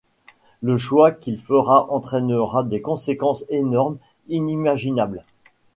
[0.63, 5.23] Le choix qu'il fera entraînera des conséquences énormes, inimaginables.